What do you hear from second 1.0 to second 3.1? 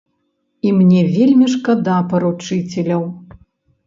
вельмі шкада паручыцеляў.